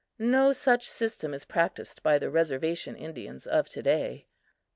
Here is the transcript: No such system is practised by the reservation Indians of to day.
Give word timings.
No 0.17 0.51
such 0.51 0.89
system 0.89 1.31
is 1.31 1.45
practised 1.45 2.01
by 2.01 2.17
the 2.17 2.31
reservation 2.31 2.95
Indians 2.95 3.45
of 3.45 3.67
to 3.69 3.83
day. 3.83 4.25